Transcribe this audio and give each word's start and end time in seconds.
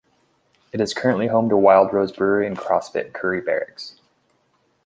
It 0.71 0.81
is 0.81 0.95
currently 0.95 1.27
home 1.27 1.47
to 1.49 1.55
Wild 1.55 1.93
Rose 1.93 2.11
Brewery 2.11 2.47
and 2.47 2.57
CrossFit 2.57 3.13
Currie 3.13 3.39
Barracks. 3.41 4.01